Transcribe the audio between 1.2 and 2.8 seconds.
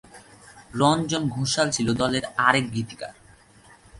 ঘোষাল ছিলেন দলের আরেক